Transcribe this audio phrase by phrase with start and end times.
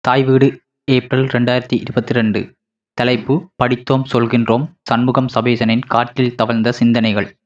[0.00, 0.46] தாய் வீடு
[0.84, 2.56] ஏப்ரல் ரெண்டாயிரத்தி இருபத்தி ரெண்டு.
[2.94, 4.64] தலைப்பு படித்தோம் சொல்கின்றோம்.
[4.82, 7.36] சண்முகம் சபேசனின் காற்றில் தவழ்ந்த சிந்தனைகள்.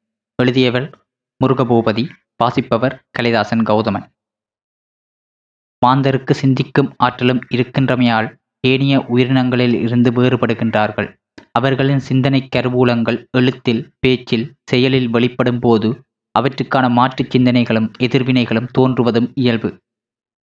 [0.43, 0.87] எழுதியவர்
[1.41, 2.09] முருகபூபதி.
[2.37, 4.07] வாசிப்பவர் கலைதாசன் கௌதமன்.
[5.87, 8.29] மாந்தருக்கு சிந்திக்கும் ஆற்றலும் இருக்கின்றமையால்
[8.61, 11.11] ஏனைய உயிரினங்களில் இருந்து வேறுபடுகின்றார்கள்.
[11.53, 15.91] அவர்களின் சிந்தனை கருவூலங்கள் எழுத்தில் பேச்சில் செயலில் வெளிப்படும் போது
[16.39, 19.71] அவற்றுக்கான மாற்றுச் சிந்தனைகளும் எதிர்வினைகளும் தோன்றுவதும் இயல்பு.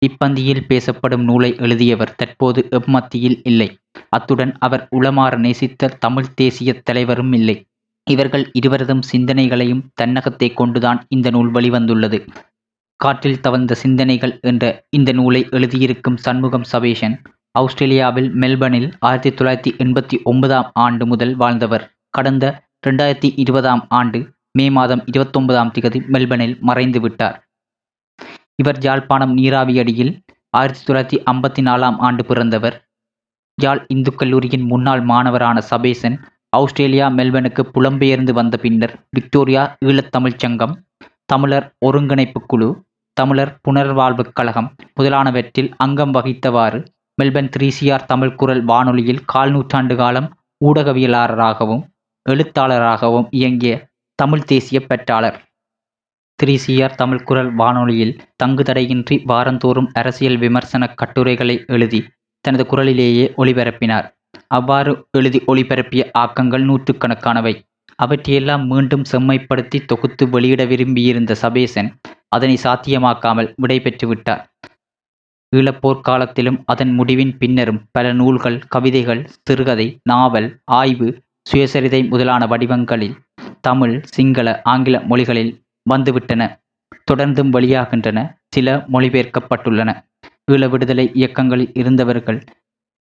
[0.06, 3.80] இப்பந்தியில் பேசப்படும் நூலை எழுதியவர் தற்போது எம்மத்தியில் இல்லை.
[4.08, 7.66] அத்துடன் அவர் உளமாற நேசித்த தமிழ் தேசிய தலைவரும் இல்லை.
[8.06, 12.28] இவர்கள் இருவரதும் சிந்தனைகளையும் தன்னகத்தை கொண்டுதான் இந்த நூல் வெளிவந்துள்ளது.
[12.96, 17.16] காற்றில் தவழ்ந்த சிந்தனைகள் என்ற இந்த நூலை எழுதியிருக்கும் சண்முகம் சபேஷன்
[17.58, 21.84] ஆஸ்திரேலியாவில் மெல்பர்னில் ஆயிரத்தி தொள்ளாயிரத்தி எண்பத்தி ஒன்பதாம் ஆண்டு முதல் வாழ்ந்தவர்.
[22.10, 24.18] கடந்த ரெண்டாயிரத்தி இருபதாம் ஆண்டு
[24.52, 27.36] மே மாதம் இருபத்தொன்பதாம் திகதி மெல்பர்னில் மறைந்து விட்டார்
[28.60, 30.12] இவர் யாழ்ப்பாணம் நீராவியடியில்
[30.54, 32.76] ஆயிரத்தி தொள்ளாயிரத்தி ஐம்பத்தி நாலாம் ஆண்டு பிறந்தவர்.
[33.58, 36.16] யாழ் இந்து கல்லூரியின் முன்னாள் மாணவரான சபேசன்
[36.56, 40.74] ஆஸ்திரேலியா மெல்பனுக்கு புலம்பெயர்ந்து வந்த பின்னர் விக்டோரியா ஈழத்தமிழ்ச் சங்கம்
[41.24, 42.68] தமிழர் ஒருங்கிணைப்பு குழு
[43.16, 46.78] தமிழர் புனர்வாழ்வுக் கழகம் முதலானவற்றில் அங்கம் வகித்தவாறு
[47.18, 50.28] மெல்பர்ன் த்ரீசிஆர் தமிழ் குரல் வானொலியில் கால் நூற்றாண்டு காலம்
[50.64, 51.82] ஊடகவியலாளராகவும்
[52.26, 53.74] எழுத்தாளராகவும் இயங்கிய
[54.18, 55.38] தமிழ் தேசிய பெற்றாளர்.
[56.42, 62.00] த்ரீசிஆர் தமிழ் தமிழ்குரல் வானொலியில் தங்கு தடையின்றி வாரந்தோறும் அரசியல் விமர்சன கட்டுரைகளை எழுதி
[62.40, 64.06] தனது குரலிலேயே ஒளிபரப்பினார்.
[64.46, 67.64] அவ்வாறு எழுதி ஒளிபரப்பிய ஆக்கங்கள் நூற்றுக்கணக்கானவை.
[67.94, 71.90] அவற்றையெல்லாம் மீண்டும் செம்மைப்படுத்தி தொகுத்து வெளியிட விரும்பியிருந்த சபேசன்
[72.28, 74.48] அதனை சாத்தியமாக்காமல் விடைபெற்று விட்டார்.
[75.56, 83.16] ஈழப்போர் காலத்திலும் அதன் முடிவின் பின்னரும் பல நூல்கள் கவிதைகள் சிறுகதை நாவல் ஆய்வு சுயசரிதை முதலான வடிவங்களில்
[83.60, 85.52] தமிழ் சிங்கள ஆங்கில மொழிகளில்
[85.92, 86.42] வந்துவிட்டன.
[87.10, 88.18] தொடர்ந்தும் வெளியாகின்றன
[88.54, 89.90] சில மொழிபெயர்க்கப்பட்டுள்ளன.
[90.52, 92.40] ஈழ விடுதலை இயக்கங்களில் இருந்தவர்கள்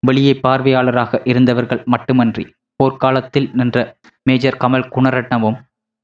[0.03, 2.45] வெளியே பார்வையாளராக இருந்தவர்கள் மட்டுமன்றி
[2.81, 3.79] போர்க்காலத்தில் நின்ற
[4.23, 5.57] மேஜர் கமல் குணரட்னவும்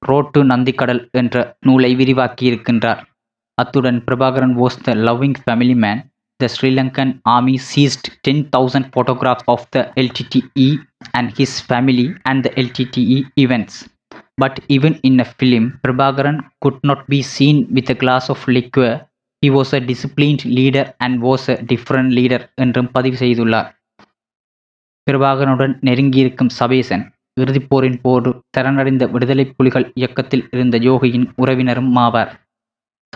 [0.02, 1.36] ரோட்டு நந்திக்கடல் என்ற
[1.66, 3.02] நூலை விரிவாக்கியிருக்கின்றார்.
[3.58, 6.00] அத்துடன் Prabhakaran was the loving family man
[6.40, 10.68] the Sri Lankan army seized ten thousand photograph of the LTTE
[11.10, 13.78] and his family and the LTTE events
[14.38, 19.06] But even in a film, Prabhakaran could not be seen with a glass of liquor.
[19.42, 23.68] He was a disciplined leader and was a different leader என்றும் பதிவு செய்துள்ளார்.
[25.06, 27.04] பிரபாகரனுடன் நெருங்கியிருக்கும் சபேசன்
[27.40, 32.32] இறுதிப்போரின் போது சரணடைந்த விடுதலை புலிகள் இயக்கத்தில் இருந்த யோகியின் உறவினரும் ஆவார்.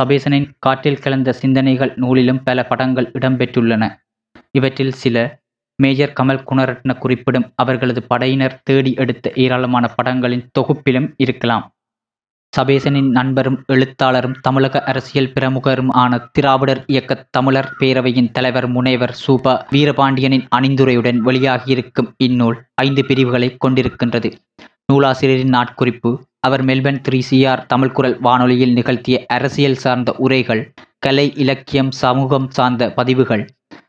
[0.00, 3.84] சபேசனின் காட்டில் கலந்த சிந்தனைகள் நூலிலும் பல படங்கள் இடம்பெற்றுள்ளன.
[4.52, 5.16] இவற்றில் சில
[5.82, 11.66] மேஜர் கமல் குணரட்ன குறிப்பிடும் அவர்களது படையினர் தேடி எடுத்த ஏராளமான படங்களின் தொகுப்பிலும் இருக்கலாம்.
[12.52, 20.46] சபேசனின் நண்பரும் எழுத்தாளரும் தமிழக அரசியல் பிரமுகரும் ஆன திராவிடர் இயக்க தமிழர் பேரவையின் தலைவர் முனைவர் சூபா வீரபாண்டியனின்
[20.56, 24.30] அணிந்துரையுடன் வெளியாகியிருக்கும் இந்நூல் ஐந்து பிரிவுகளை கொண்டிருக்கின்றது.
[24.92, 26.10] நூலாசிரியரின் நாட்குறிப்பு
[26.46, 30.62] அவர் மெல்பர்ன் த்ரீ சிஆர் தமிழ்குரல் வானொலியில் நிகழ்த்திய அரசியல் சார்ந்த உரைகள்
[30.98, 33.44] கலை இலக்கியம் சமூகம் சார்ந்த பதிவுகள்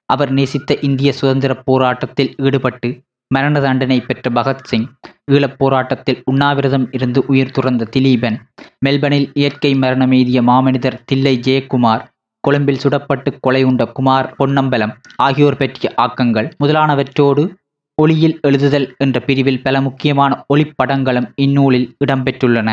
[0.09, 2.89] அவர் நேசித்த இந்திய சுதந்திர போராட்டத்தில் ஈடுபட்டு
[3.31, 4.85] மரண தண்டனை பெற்ற பகத்சிங்
[5.31, 8.37] ஈழப் போராட்டத்தில் உண்ணாவிரதம் இருந்து உயிர் துறந்த திலீபன்
[8.85, 12.05] மெல்பனில் இயற்கை மரணம் எய்திய மாமனிதர் தில்லை ஜெயக்குமார்
[12.43, 17.43] கொழும்பில் சுடப்பட்டு கொலை உண்ட குமார் பொன்னம்பலம் ஆகியோர் பற்றிய ஆக்கங்கள் முதலானவற்றோடு
[17.97, 22.69] ஒளியில் எழுதுதல் என்ற பிரிவில் பல முக்கியமான ஒளிப்படங்களும் இந்நூலில் இடம்பெற்றுள்ளன.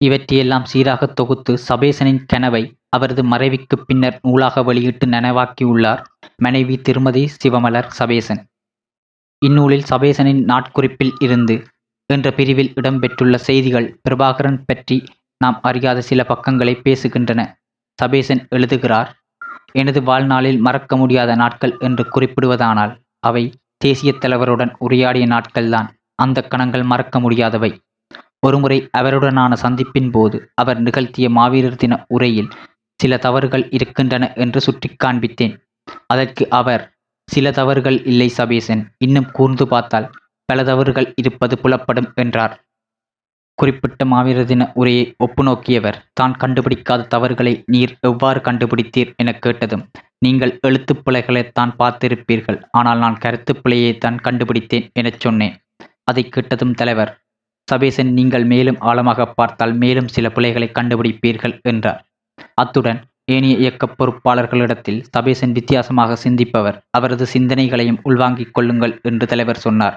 [0.00, 6.02] இவற்றையெல்லாம் சீராக தொகுத்து சபேசனின் கனவை அவரது மறைவுக்கு பின்னர் நூலாக வெளியிட்டு நனவாக்கியுள்ளார்.
[6.38, 8.40] மனைவி திருமதி சிவமலர் சபேசன்.
[9.42, 11.56] இந்நூலில் சபேசனின் நாட்குறிப்பில் இருந்து
[12.10, 14.96] என்ற பிரிவில் இடம்பெற்றுள்ள செய்திகள் பிரபாகரன் பற்றி
[15.40, 17.40] நாம் அறியாத சில பக்கங்களை பேசுகின்றன.
[17.98, 19.10] சபேசன் எழுதுகிறார்
[19.72, 23.44] எனது வாழ்நாளில் மறக்க முடியாத நாட்கள் என்று குறிப்பிடுவதானால் அவை
[23.76, 27.70] தேசிய தலைவருடன் உரையாடிய நாட்கள்தான் அந்த கணங்கள் மறக்க முடியாதவை.
[28.38, 32.50] ஒருமுறை அவருடனான சந்திப்பின் போது அவர் நிகழ்த்திய மாவீரர் தின உரையில்
[33.00, 35.54] சில தவறுகள் இருக்கின்றன என்று சுட்டி காண்பித்தேன்
[36.06, 36.82] அதற்கு அவர்
[37.28, 40.06] சில தவறுகள் இல்லை சபேசன் இன்னும் கூர்ந்து பார்த்தால்
[40.48, 42.54] பல தவறுகள் இருப்பது புலப்படும் என்றார்.
[43.58, 49.10] குறிப்பிட்ட மாவீர தின உரையை ஒப்புநோக்கியவர் தான் கண்டுபிடிக்காத தவறுகளை நீர் எவ்வாறு கண்டுபிடித்தீர்?
[49.22, 49.84] என கேட்டதும்
[50.18, 55.54] நீங்கள் எழுத்துப்பிழைகளைத்தான் பார்த்திருப்பீர்கள் ஆனால் நான் கருத்துப்பிழையை தான் கண்டுபிடித்தேன் எனச் சொன்னேன்.
[56.04, 57.12] அதை கேட்டதும் தலைவர்
[57.68, 62.00] சபேசன் நீங்கள் மேலும் ஆழமாக பார்த்தால் மேலும் சில பிழைகளை கண்டுபிடிப்பீர்கள் என்றார்.
[62.62, 63.00] அத்துடன்
[63.32, 66.76] ஏனைய இயக்க பொறுப்பாளர்களிடத்தில் சபேசன் வித்தியாசமாக சிந்திப்பவர்.
[66.90, 69.96] அவரது சிந்தனைகளையும் உள்வாங்கிக் கொள்ளுங்கள் என்று தலைவர் சொன்னார்.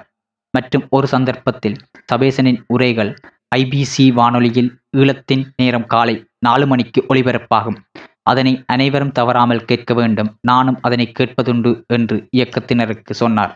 [0.54, 1.76] மற்றும் ஒரு சந்தர்ப்பத்தில்
[2.12, 3.10] சபேசனின் உரைகள்
[3.56, 7.78] ஐபிசி வானொலியில் ஈழத்தின் நேரம் காலை நாலு மணிக்கு ஒளிபரப்பாகும்.
[8.22, 10.30] அதனை அனைவரும் தவறாமல் கேட்க வேண்டும்.
[10.40, 13.52] நானும் அதனை கேட்பதுண்டு என்று இயக்கத்தினருக்கு சொன்னார்.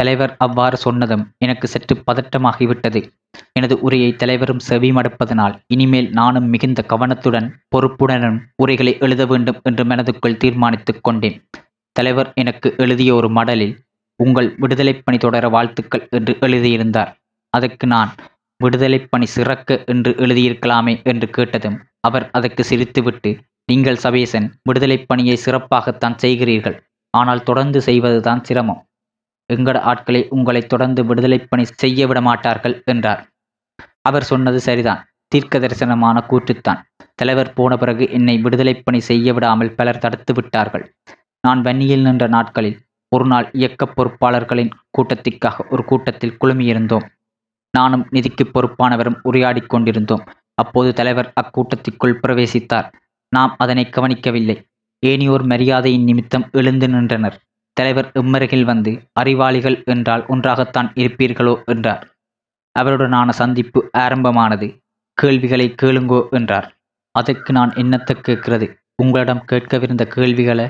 [0.00, 3.00] தலைவர் அவ்வாறு சொன்னதும் எனக்கு சற்று பதட்டமாகிவிட்டது.
[3.52, 11.02] எனது உரையை தலைவரும் செவிமடுப்பதனால் இனிமேல் நானும் மிகுந்த கவனத்துடன் பொறுப்புடனும் உரைகளை எழுத வேண்டும் என்று மனதுக்குள் தீர்மானித்துக்
[11.02, 11.48] கொண்டேன்.
[11.92, 13.74] தலைவர் எனக்கு எழுதிய ஒரு மடலில்
[14.16, 17.16] உங்கள் விடுதலைப் பணி தொடர வாழ்த்துக்கள் என்று எழுதியிருந்தார்.
[17.48, 18.14] அதற்கு நான்
[18.56, 26.16] விடுதலை பணி சிறக்க என்று எழுதியிருக்கலாமே என்று கேட்டதும் அவர் அதற்கு சிரித்துவிட்டு நீங்கள் சபேசன் விடுதலைப் பணியை சிறப்பாகத்தான்
[26.22, 26.78] செய்கிறீர்கள்.
[27.10, 28.82] ஆனால் தொடர்ந்து செய்வதுதான் சிரமம்.
[29.54, 33.22] எங்கட ஆட்களை உங்களை தொடர்ந்து விடுதலை பணி செய்ய விட மாட்டார்கள் என்றார்.
[34.00, 35.00] அவர் சொன்னது சரிதான்.
[35.28, 36.80] தீர்க்க தரிசனமான கூற்றுத்தான்.
[37.14, 40.84] தலைவர் போன பிறகு என்னை விடுதலை பணி செய்ய விடாமல் பலர் தடுத்து விட்டார்கள்.
[41.40, 47.06] நான் வன்னியில் நின்ற நாட்களில் ஒரு நாள் இயக்க பொறுப்பாளர்களின் கூட்டத்திற்காக ஒரு கூட்டத்தில் குழுமியிருந்தோம்.
[47.70, 50.24] நானும் நிதிக்கு பொறுப்பானவரும் உரையாடிக் கொண்டிருந்தோம்.
[50.54, 52.88] அப்போது தலைவர் அக்கூட்டத்திற்குள் பிரவேசித்தார்.
[53.32, 54.56] நாம் அதனை கவனிக்கவில்லை.
[55.06, 57.36] ஏனியோர் மரியாதையின் நிமித்தம் எழுந்து நின்றனர்.
[57.76, 61.54] தலைவர் இம்மருகில் வந்து அறிவாளிகள் என்றால் ஒன்றாகத்தான் இருப்பீர்களோ?
[61.64, 62.02] என்றார்.
[62.78, 64.66] அவருடனான சந்திப்பு ஆரம்பமானது.
[65.18, 66.68] கேள்விகளை கேளுங்கோ என்றார்.
[67.14, 68.66] அதற்கு நான் என்னத்தை கேட்கிறது?
[68.96, 70.66] உங்களிடம் கேட்கவிருந்த கேள்விகளை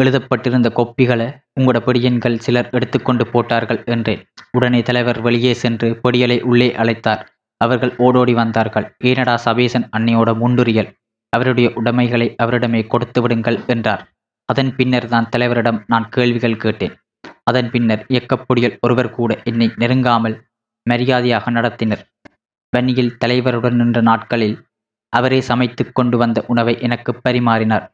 [0.00, 1.26] எழுதப்பட்டிருந்த கொப்பிகளை
[1.60, 4.22] உங்களோட பொடியன்கள் சிலர் எடுத்துக்கொண்டு போட்டார்கள் என்றேன்.
[4.50, 7.22] உடனே தலைவர் வெளியே சென்று பொடியலை உள்ளே அழைத்தார்.
[7.60, 8.86] அவர்கள் ஓடோடி வந்தார்கள்.
[9.04, 10.90] ஏனடா சபேசன் அன்னையோட முண்டுரியல்
[11.32, 14.02] அவருடைய உடைமைகளை அவரிடமே கொடுத்து விடுங்கள் என்றார்.
[14.48, 16.94] அதன் பின்னர் தான் தலைவரிடம் நான் கேள்விகள் கேட்டேன்.
[17.50, 20.36] அதன் பின்னர் இயக்கப்பொடிகள் ஒருவர் கூட என்னை நெருங்காமல்
[20.86, 22.02] மரியாதையாக நடத்தினர்.
[22.72, 24.56] வன்னியில் தலைவருடன் நின்ற நாட்களில்
[25.12, 27.84] அவரே சமைத்து கொண்டு வந்த உணவை எனக்கு பரிமாறினார்.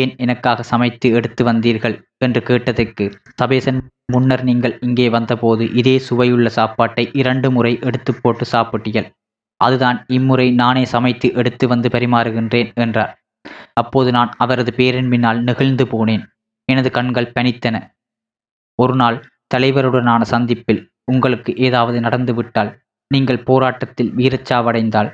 [0.00, 1.96] ஏன் எனக்காக சமைத்து எடுத்து வந்தீர்கள்?
[2.24, 3.04] என்று கேட்டதற்கு
[3.40, 3.80] சபேசன்
[4.12, 9.08] முன்னர் நீங்கள் இங்கே வந்தபோது இதே சுவையுள்ள சாப்பாட்டை இரண்டு முறை எடுத்து போட்டு சாப்பிட்டீர்கள்.
[9.60, 13.12] அதுதான் இம்முறை நானே சமைத்து எடுத்து வந்து பரிமாறுகின்றேன் என்றார்.
[13.82, 16.24] அப்போது நான் அவரது பேரின் பின்னால் நெகிழ்ந்து போனேன்.
[16.68, 17.76] எனது கண்கள் பனித்தன.
[18.78, 19.18] ஒரு நாள்
[19.54, 22.70] தலைவருடனான சந்திப்பில் உங்களுக்கு ஏதாவது நடந்துவிட்டால்
[23.10, 25.10] நீங்கள் போராட்டத்தில் வீரச்சாவடைந்தால்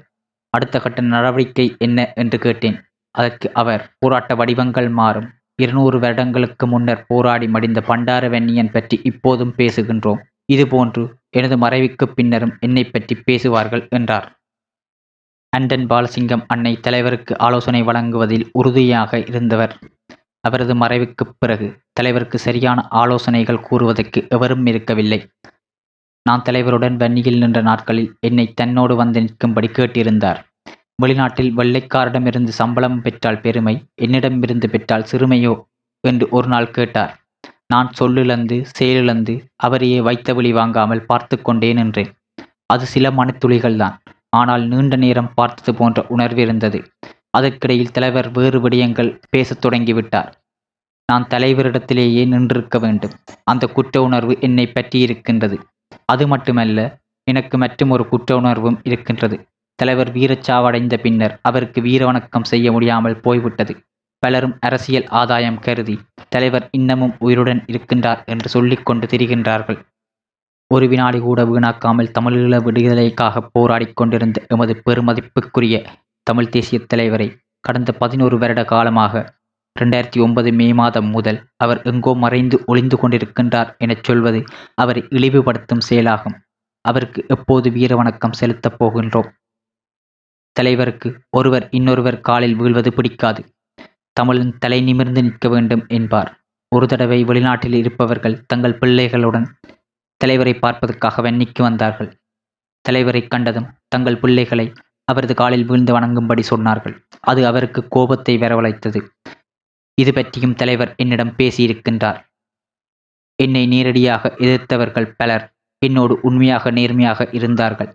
[0.55, 2.77] அடுத்த கட்ட நடவடிக்கை என்ன என்று கேட்டேன்.
[3.15, 5.29] அதற்கு அவர் போராட்ட வடிவங்கள் மாறும்.
[5.63, 10.21] இருநூறு வருடங்களுக்கு முன்னர் போராடி மடிந்த பண்டார வெண்ணியன் பற்றி இப்போதும் பேசுகின்றோம்.
[10.53, 14.27] இதுபோன்று எனது மறைவுக்கு பின்னரும் என்னை பற்றி பேசுவார்கள் என்றார்.
[15.59, 19.79] அண்டன் பாலசிங்கம் அன்னை தலைவருக்கு ஆலோசனை வழங்குவதில் உறுதியாக இருந்தவர்.
[20.41, 25.31] அவரது மறைவுக்குப் பிறகு தலைவருக்கு சரியான ஆலோசனைகள் கூறுவதற்கு எவரும் இருக்கவில்லை.
[26.23, 30.43] நான் தலைவருடன் வன்னியில் நின்ற நாட்களில் என்னை தன்னோடு வந்து நிற்கும்படி கேட்டிருந்தார்.
[31.03, 35.63] வெளிநாட்டில் வெள்ளைக்காரிடமிருந்து சம்பளம் பெற்றால் பெருமை என்னிடமிருந்து பெற்றால் சிறுமையோ?
[36.01, 37.19] என்று ஒரு நாள் கேட்டார்.
[37.67, 42.13] நான் சொல்லிழந்து செயலிழந்து அவரையே வைத்த வழி வாங்காமல் பார்த்து கொண்டே நின்றேன்.
[42.67, 43.99] அது சில மனத்துளிகள்தான்.
[44.39, 46.79] ஆனால் நீண்ட நேரம் பார்த்தது போன்ற உணர்வு இருந்தது.
[47.39, 50.31] அதற்கிடையில் தலைவர் வேறு விடயங்கள் பேசத் தொடங்கிவிட்டார்.
[51.09, 53.17] நான் தலைவரிடத்திலேயே நின்றிருக்க வேண்டும்.
[53.45, 55.57] அந்த குற்ற உணர்வு என்னை பற்றி இருக்கின்றது.
[56.13, 56.81] அது மட்டுமல்ல
[57.27, 59.37] எனக்கு மற்றும் ஒரு குற்ற உணர்வும் இருக்கின்றது.
[59.79, 63.75] தலைவர் வீரச்சாவடைந்த பின்னர் அவருக்கு வீர வணக்கம் செய்ய முடியாமல் போய்விட்டது.
[64.23, 65.97] பலரும் அரசியல் ஆதாயம் கருதி
[66.29, 69.79] தலைவர் இன்னமும் உயிருடன் இருக்கின்றார் என்று சொல்லிக்கொண்டு திரிகின்றார்கள்.
[70.75, 75.87] ஒரு வினாடி கூட வீணாக்காமல் தமிழீழ விடுதலைக்காக போராடிக் கொண்டிருந்த எமது பெருமதிப்புக்குரிய
[76.23, 79.35] தமிழ் தேசிய தலைவரை கடந்த பதினோரு வருட காலமாக
[79.81, 86.37] ரெண்டாயிரத்தி ஒன்பது மே மாதம் முதல் அவர் எங்கோ மறைந்து ஒளிந்து கொண்டிருக்கின்றார் எனச் சொல்வது அவரை இழிவுபடுத்தும் செயலாகும்.
[86.81, 89.29] அவருக்கு எப்போது வீர வணக்கம் செலுத்தப் போகின்றோம்?
[90.53, 93.45] தலைவருக்கு ஒருவர் இன்னொருவர் காலில் வீழ்வது பிடிக்காது.
[94.13, 96.41] தமிழன் தலை நிமிர்ந்து நிற்க வேண்டும் என்பார்.
[96.69, 99.47] ஒரு தடவை வெளிநாட்டில் இருப்பவர்கள் தங்கள் பிள்ளைகளுடன்
[100.21, 102.11] தலைவரை பார்ப்பதற்காக வெண்ணிக்கு வந்தார்கள்.
[102.85, 104.67] தலைவரை கண்டதும் தங்கள் பிள்ளைகளை
[105.05, 106.95] அவரது காலில் வீழ்ந்து வணங்கும்படி சொன்னார்கள்.
[107.21, 109.01] அது அவருக்கு கோபத்தை வரவழைத்தது.
[109.95, 112.19] இது பற்றியும் தலைவர் என்னிடம் பேசியிருக்கின்றார்.
[113.39, 115.45] என்னை நேரடியாக எதிர்த்தவர்கள் பலர்
[115.83, 117.91] என்னோடு உண்மையாக நேர்மையாக இருந்தார்கள்.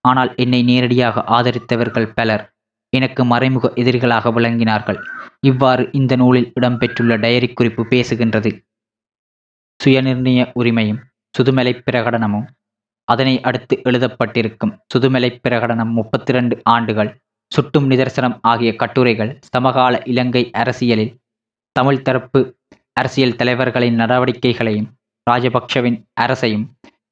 [0.00, 2.44] ஆனால் என்னை நேரடியாக ஆதரித்தவர்கள் பலர்
[2.92, 4.98] எனக்கு மறைமுக எதிரிகளாக விளங்கினார்கள்.
[5.40, 8.50] இவ்வாறு இந்த நூலில் இடம்பெற்றுள்ள டயரி குறிப்பு பேசுகின்றது.
[9.80, 11.00] சுயநிர்ணய உரிமையும்
[11.38, 12.46] சுதுமலை பிரகடனமும்
[13.04, 17.10] அதனை அடுத்து எழுதப்பட்டிருக்கும் சுதுமலை பிரகடனம் முப்பத்தி ரெண்டு ஆண்டுகள்
[17.52, 21.20] சுட்டும் நிதர்சனம் ஆகிய கட்டுரைகள் சமகால இலங்கை அரசியலில்
[21.72, 22.40] தமிழ் தரப்பு
[22.92, 24.88] அரசியல் தலைவர்களின் நடவடிக்கைகளையும்
[25.30, 26.64] ராஜபக்ஷவின் அரசையும்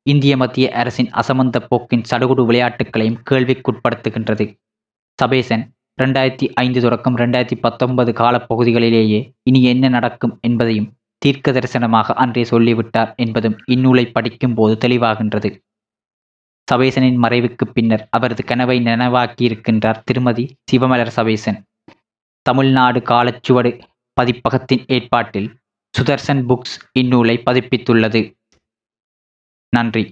[0.03, 4.47] இந்திய மத்திய அரசின் அசமந்த போக்கின் சடுகுடு விளையாட்டுகளையும் கேள்விக்குட்படுத்துகின்றது.
[5.19, 5.65] சபேசன்
[6.03, 10.89] ரெண்டாயிரத்தி ஐந்து தொடக்கம் ரெண்டாயிரத்தி பத்தொன்பது காலப்பகுதிகளிலேயே இனி என்ன நடக்கும் என்பதையும்
[11.23, 15.51] தீர்க்க தரிசனமாக அன்றே சொல்லிவிட்டார் என்பதும் இந்நூலை படிக்கும் போது தெளிவாகின்றது.
[16.69, 21.59] சபேசனின் மறைவுக்கு பின்னர் அவரது கனவை நனவாக்கியிருக்கின்றார் திருமதி சிவமலர் சபேசன்
[22.47, 23.71] தமிழ்நாடு காலச்சுவடு
[24.17, 25.49] பதிப்பகத்தின் ஏற்பாட்டில்
[25.95, 28.23] சுதர்சன் புக்ஸ் இந்நூலை பதிப்பித்துள்ளது.
[29.73, 30.05] நன்றி.